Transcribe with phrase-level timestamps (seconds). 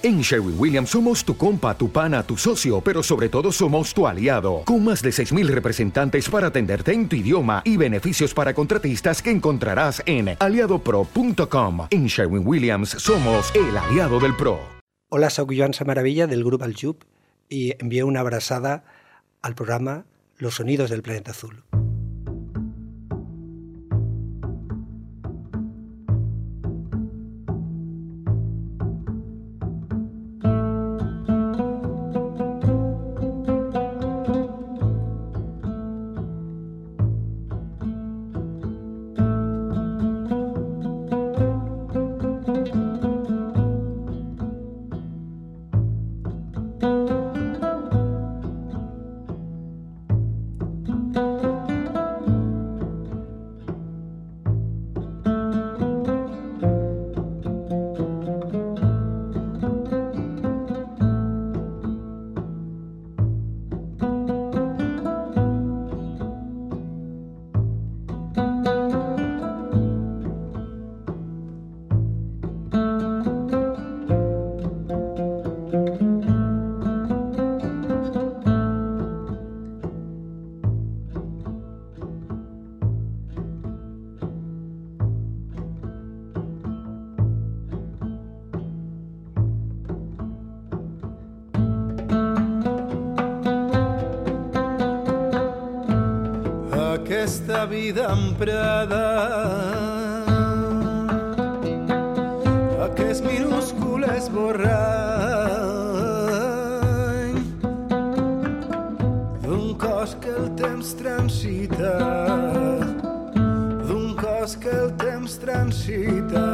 [0.00, 4.06] En Sherwin Williams somos tu compa, tu pana, tu socio, pero sobre todo somos tu
[4.06, 9.20] aliado, con más de 6.000 representantes para atenderte en tu idioma y beneficios para contratistas
[9.20, 11.88] que encontrarás en aliadopro.com.
[11.90, 14.60] En Sherwin Williams somos el aliado del PRO.
[15.08, 16.98] Hola, soy Joan Samaravilla del Grupo Aljub
[17.48, 18.84] y envío una abrazada
[19.42, 20.04] al programa
[20.36, 21.64] Los Sonidos del Planeta Azul.
[97.66, 99.04] Vida emprada.
[102.86, 104.68] Aquest minúscul esborrany
[109.42, 111.94] d'un cos que el temps transita
[113.88, 116.47] d'un cos que el temps transita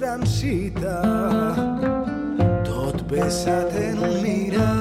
[0.00, 0.96] transita
[2.64, 4.79] tot besat en un mirar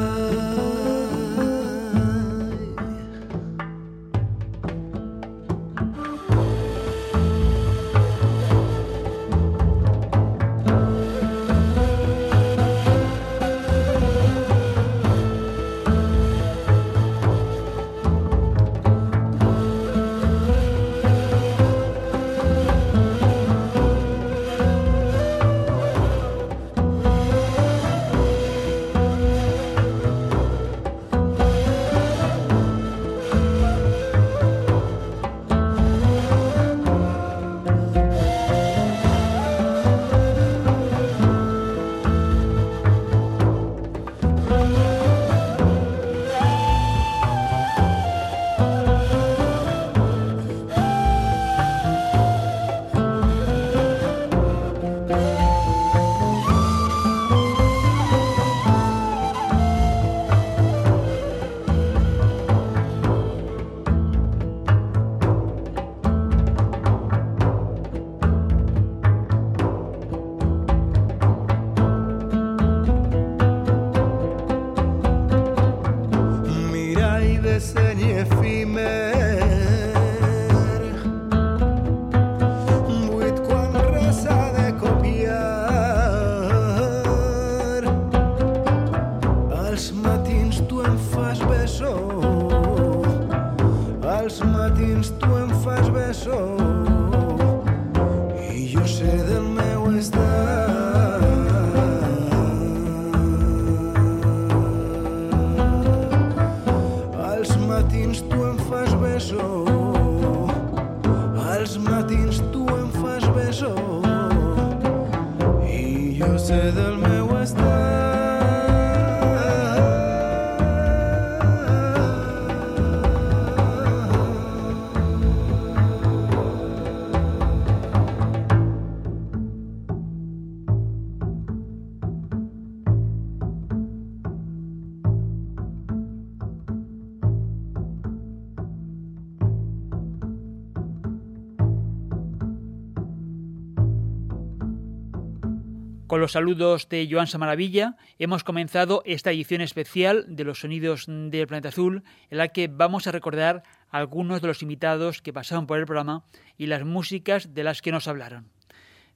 [146.10, 151.46] Con los saludos de Joan Samaravilla hemos comenzado esta edición especial de los sonidos del
[151.46, 152.02] planeta azul
[152.32, 153.62] en la que vamos a recordar
[153.92, 156.26] algunos de los invitados que pasaron por el programa
[156.58, 158.50] y las músicas de las que nos hablaron.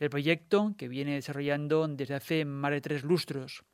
[0.00, 3.64] el proyecto que viene desarrollando desde hace más de tres lustros.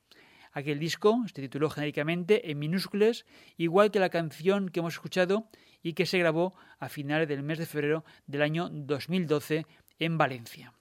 [0.52, 3.24] Aquel disco se tituló genéricamente en minúsculas,
[3.56, 5.48] igual que la canción que hemos escuchado
[5.82, 9.66] y que se grabó a finales del mes de febrero del año 2012
[9.98, 10.72] en Valencia.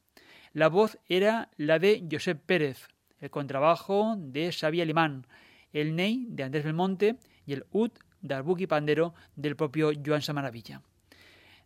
[0.54, 2.88] La voz era la de Josep Pérez,
[3.20, 5.28] el contrabajo de Xavi Alemán,
[5.72, 7.92] el ney de Andrés Belmonte y el ud
[8.22, 10.82] del pandero del propio Joan Samaravilla.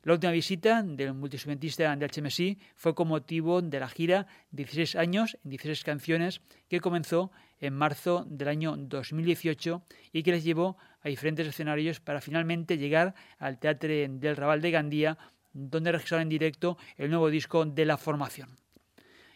[0.04, 5.38] La última visita del multiinstrumentista de HMSI fue con motivo de la gira 16 años
[5.46, 11.08] en 16 canciones que comenzó en marzo del año 2018 y que les llevó a
[11.08, 15.18] diferentes escenarios para finalmente llegar al Teatro del Raval de Gandía,
[15.54, 18.58] donde registraron en directo el nuevo disco de la formación.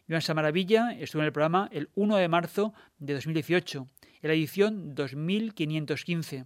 [0.09, 3.87] Joan Samaravilla estuvo en el programa el 1 de marzo de 2018,
[4.21, 6.45] en la edición 2515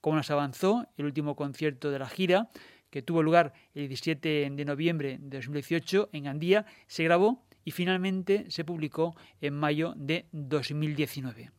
[0.00, 2.48] como nos avanzó el último concierto de la gira,
[2.90, 8.46] que tuvo lugar el 17 de noviembre de 2018 en Gandía, se grabó y finalmente
[8.50, 11.50] se publicó en mayo de 2019.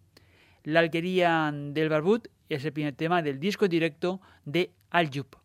[0.63, 5.40] La alquería del Barbut es el primer tema del disco directo de Al resposte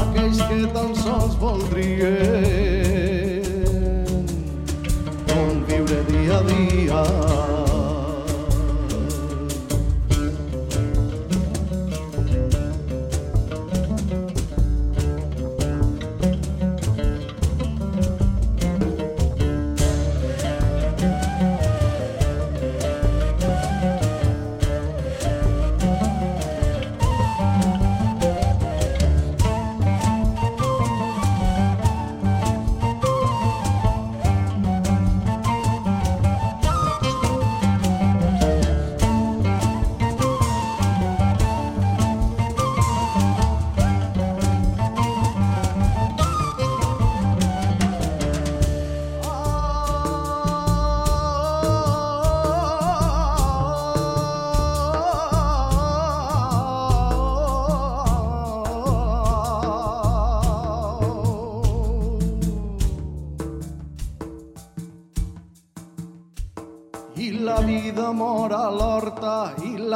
[0.00, 2.18] aquells que tan sols voldrien
[5.36, 7.17] on viure dia a dia.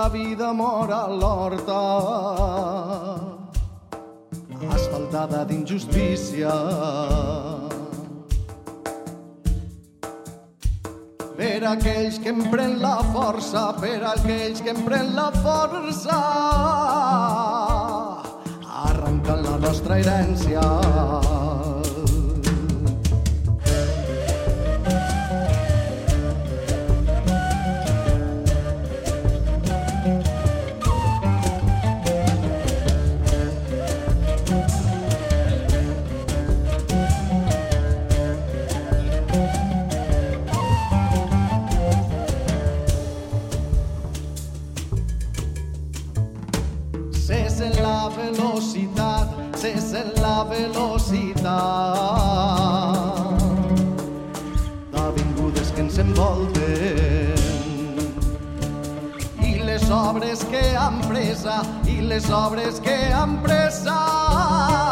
[0.03, 1.81] La vida mora a l'horta.
[4.75, 6.51] Asfaltada d'injustícia.
[11.39, 16.19] Per aquells que empren la força, per aquells que empren la força
[18.83, 20.67] arrencant la nostra herència
[48.03, 51.45] la velocitat, cesen la velocitat.
[54.93, 57.39] D'avingudes que ens envolten
[59.47, 64.92] i les obres que han presa i les obres que han presa.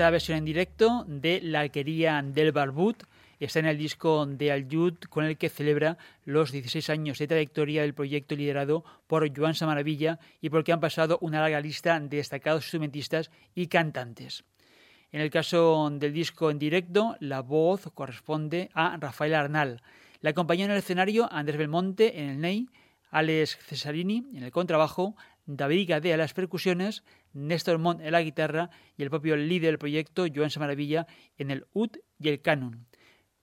[0.00, 3.02] Esta versión en directo de La Alquería del Barbut
[3.38, 7.82] está en el disco de Aljud con el que celebra los 16 años de trayectoria
[7.82, 12.00] del proyecto liderado por Joan Samaravilla y por el que han pasado una larga lista
[12.00, 14.44] de destacados instrumentistas y cantantes.
[15.12, 19.82] En el caso del disco en directo, la voz corresponde a Rafael Arnal.
[20.22, 22.70] La acompañó en el escenario Andrés Belmonte en el Ney,
[23.10, 25.14] Alex Cesarini en el contrabajo,
[25.44, 27.02] David Gadea en las percusiones,
[27.32, 31.06] Néstor Montt en la guitarra y el propio líder del proyecto, Joan Samaravilla,
[31.38, 32.86] en el ud y el canon.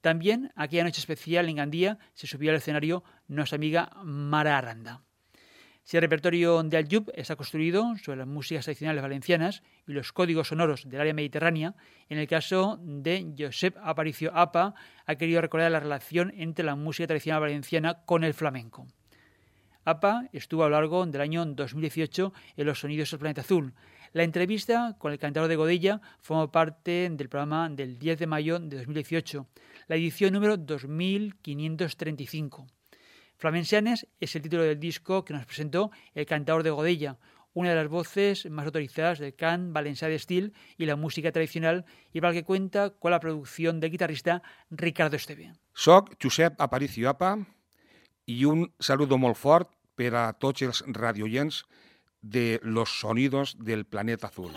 [0.02, 5.04] También, aquella noche especial en Gandía, se subió al escenario nuestra amiga Mara Aranda.
[5.88, 10.50] Si el repertorio de Aljub está construido sobre las músicas tradicionales valencianas y los códigos
[10.50, 11.76] sonoros del área mediterránea,
[12.10, 14.76] en el caso de Josep Aparicio Apa
[15.06, 18.88] ha querido recordar la relación entre la música tradicional valenciana con el flamenco.
[19.88, 23.74] APA estuvo a lo largo del año 2018 en los Sonidos del Planeta Azul.
[24.12, 28.60] La entrevista con el cantador de Godella formó parte del programa del 10 de mayo
[28.60, 29.48] de 2018,
[29.88, 32.68] la edición número 2535.
[33.38, 37.18] Flamensianes es el título del disco que nos presentó el cantador de Godella,
[37.54, 41.86] una de las voces más autorizadas del can valencià de Steel y la música tradicional
[42.12, 45.54] y para el que cuenta con la producción del guitarrista Ricardo Esteve.
[45.74, 47.38] Soc Josep Aparicio Apa
[48.28, 49.40] i un saludo molt
[49.98, 51.64] per a tots els radioients
[52.22, 54.54] de Los Sonidos del Planeta Azul.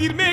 [0.00, 0.29] decirme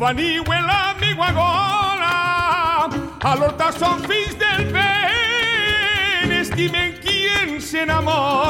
[0.00, 2.88] Veniu l'amigo agora,
[3.38, 8.49] l'horta són fills del vent, estimen qui s'enamora.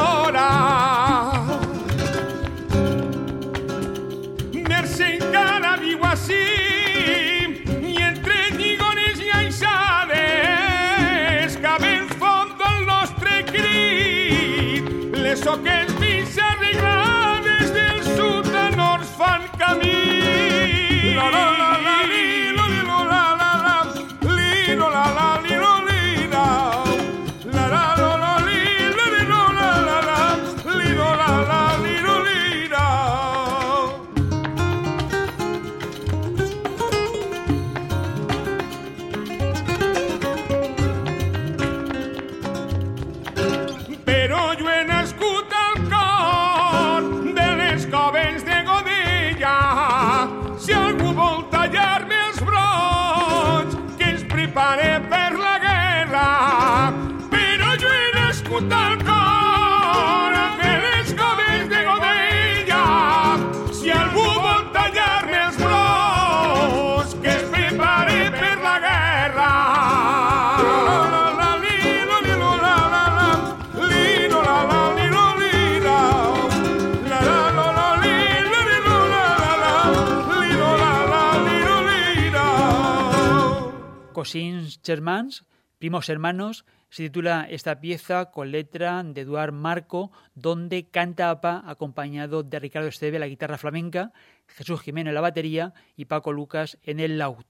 [84.21, 85.45] Cosins Germans,
[85.79, 92.43] Primos Hermanos, se titula esta pieza con letra de Eduard Marco, donde canta APA acompañado
[92.43, 94.13] de Ricardo Esteve la guitarra flamenca,
[94.45, 97.45] Jesús Jiménez la batería y Paco Lucas en el laúd.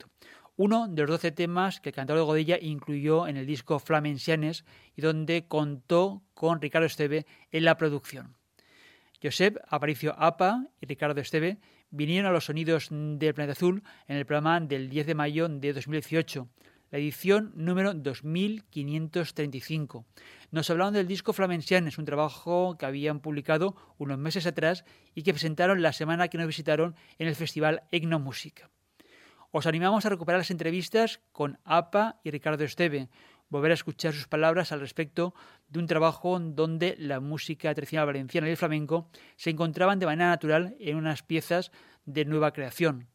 [0.56, 4.64] Uno de los doce temas que el cantador de Godella incluyó en el disco Flamensianes
[4.96, 8.38] y donde contó con Ricardo Esteve en la producción.
[9.22, 11.58] Josep Aparicio Apa y Ricardo Esteve
[11.92, 15.74] vinieron a los sonidos del Planeta Azul en el programa del 10 de mayo de
[15.74, 16.48] 2018.
[16.90, 20.06] la edición número 2535.
[20.52, 24.84] Nos hablaron del disco Flamencianes, un trabajo que habían publicado unos meses atrás
[25.16, 28.70] y que presentaron la semana que nos visitaron en el festival Etnomúsica.
[29.52, 33.08] Os animamos a recuperar las entrevistas con APA y Ricardo Esteve,
[33.52, 35.36] volver a escuchar sus palabras al respecto
[35.68, 40.30] de un trabajo donde la música tradicional valenciana y el flamenco se encontraban de manera
[40.30, 41.72] natural en unas piezas
[42.06, 43.08] de nueva creación.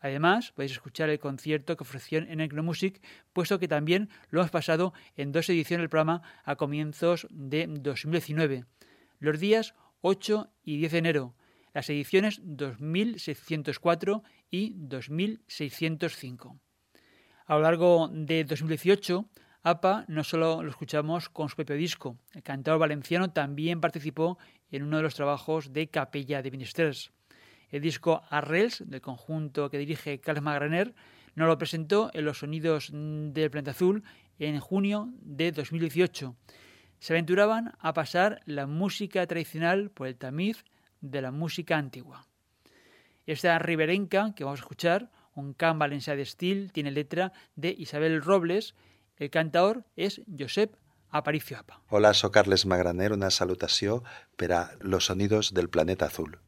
[0.00, 3.02] Además, podéis escuchar el concierto que ofreció en Ecnomusic,
[3.34, 8.64] puesto que también lo hemos pasado en dos ediciones del programa a comienzos de 2019,
[9.18, 11.34] los días 8 y 10 de enero,
[11.74, 16.58] las ediciones 2604 y 2605.
[17.44, 19.28] A lo largo de 2018,
[19.62, 24.38] APA no solo lo escuchamos con su propio disco, el cantador valenciano también participó
[24.70, 27.12] en uno de los trabajos de Capella de Ministers.
[27.68, 30.94] El disco Arrels, del conjunto que dirige Carlos Magraner,
[31.34, 34.02] nos lo presentó en los sonidos del Planeta Azul
[34.38, 36.34] en junio de 2018.
[36.98, 40.64] Se aventuraban a pasar la música tradicional por el tamiz
[41.00, 42.26] de la música antigua.
[43.26, 48.20] Esta riberenca que vamos a escuchar, un can valencià de estil, tiene letra de Isabel
[48.22, 48.74] Robles.
[49.20, 50.72] El cantador és Josep
[51.10, 51.82] Aparicio Apa.
[51.90, 54.00] Hola, soy Carles Magraner, una salutació
[54.40, 56.38] per a Los Sonidos del Planeta Azul.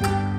[0.00, 0.35] De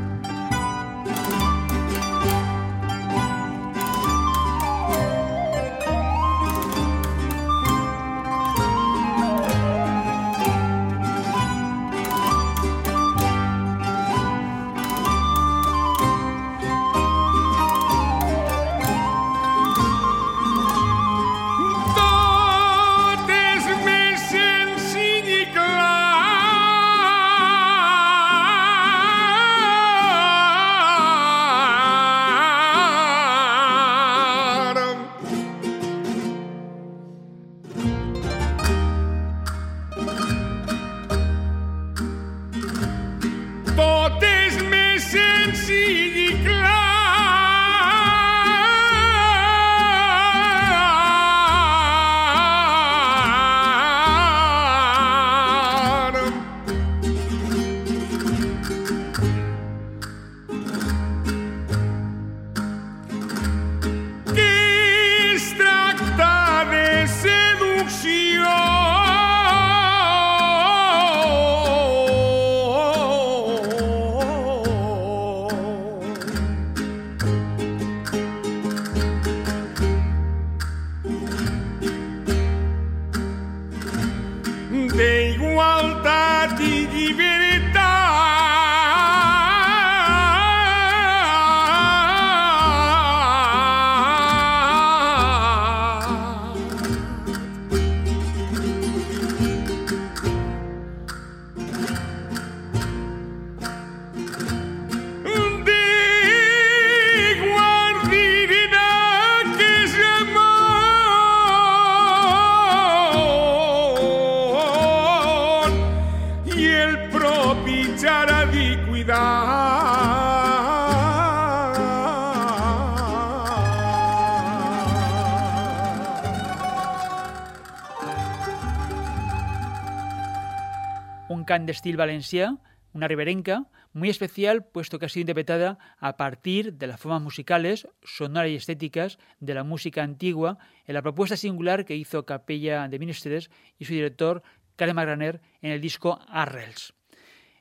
[131.71, 132.57] estilo valencià,
[132.93, 137.87] una riberenca, muy especial puesto que ha sido interpretada a partir de las formas musicales,
[138.03, 142.99] sonoras y estéticas de la música antigua en la propuesta singular que hizo Capella de
[142.99, 144.43] Ministres y su director
[144.75, 146.93] Karen Magraner en el disco Arrels.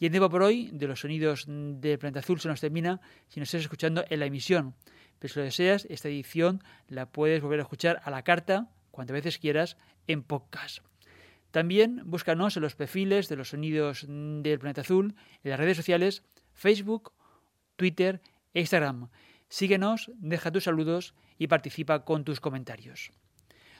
[0.00, 3.40] y el tiempo por hoy de los sonidos del planeta azul se nos termina si
[3.40, 4.74] nos estás escuchando en la emisión.
[5.18, 9.14] Pero si lo deseas, esta edición la puedes volver a escuchar a la carta cuantas
[9.14, 10.78] veces quieras en podcast.
[11.50, 16.22] También búscanos en los perfiles de los sonidos del planeta azul en las redes sociales
[16.52, 17.12] Facebook,
[17.76, 18.20] Twitter
[18.54, 19.08] e Instagram.
[19.48, 23.10] Síguenos, deja tus saludos y participa con tus comentarios.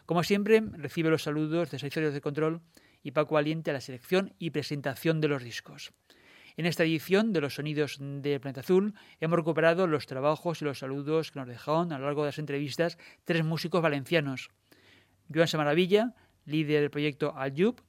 [0.06, 2.62] Como siempre, recibe los saludos de Servicios de Control
[3.02, 5.92] y Paco Valiente a la selección y presentación de los discos.
[6.56, 10.80] En esta edición de los sonidos de Planeta Azul hemos recuperado los trabajos y los
[10.80, 14.50] saludos que nos dejaron a lo largo de las entrevistas tres músicos valencianos.
[15.32, 16.14] Joan Samaravilla,
[16.46, 17.80] líder del proyecto Aljub,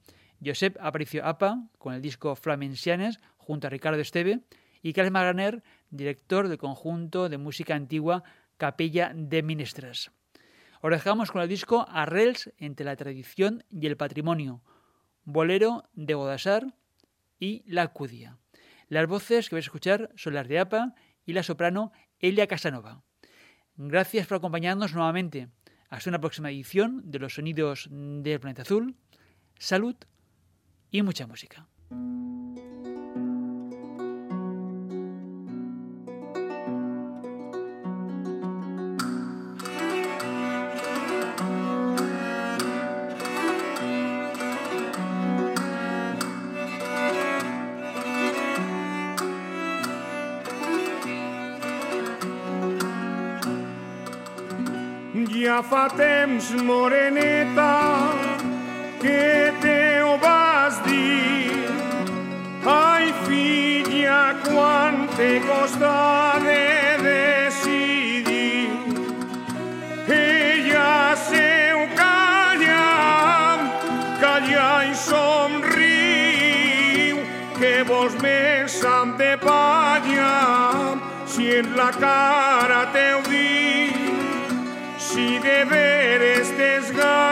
[0.46, 4.42] Josep Aparicio Apa, con el disco Flamensianes, junto a Ricardo Esteve,
[4.82, 8.24] y Carles Maganer, director del conjunto de música antigua
[8.58, 10.12] Capella de Ministras.
[10.82, 14.62] Dejamos con el disco Arrels entre la tradición y el patrimonio,
[15.24, 16.76] Bolero de Godasar
[17.40, 18.38] y La Cudia.
[18.88, 23.04] Las voces que vais a escuchar son las de APA y la soprano Elia Casanova.
[23.76, 25.50] Gracias por acompañarnos nuevamente.
[25.90, 28.96] Hasta una próxima edición de Los Sonidos del Planeta Azul.
[29.58, 29.96] Salud
[30.92, 31.68] y mucha música.
[55.50, 58.14] Ja fa temps, moreneta,
[59.02, 61.50] que te ho vas dir.
[62.64, 68.70] Ai, filla, quan te costa de decidir.
[70.20, 72.90] Ella seu calla,
[74.22, 76.38] calla i somriu,
[77.58, 80.36] que vols més amb de palla,
[81.26, 83.59] si en la cara teu dic si
[85.50, 87.29] que ver este esgar.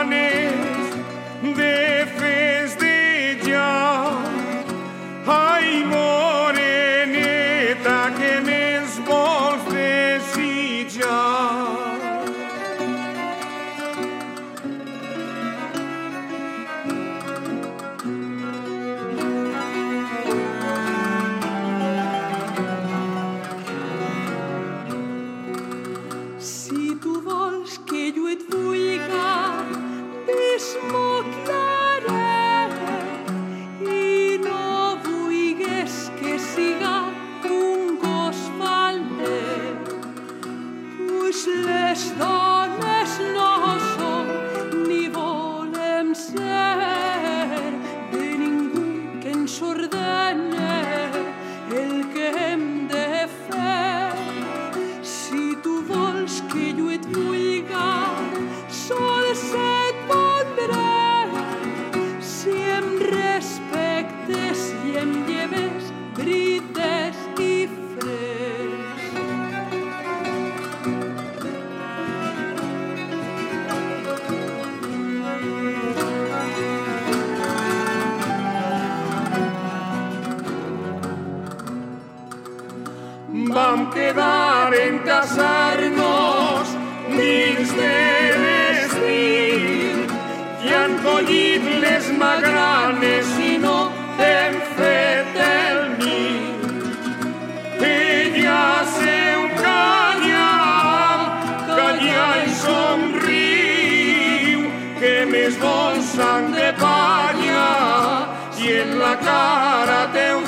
[109.28, 110.47] En la cara